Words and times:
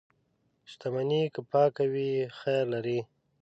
•شتمني 0.71 1.21
که 1.33 1.41
پاکه 1.51 1.85
وي، 1.93 2.11
خیر 2.39 2.63
لري. 2.73 2.99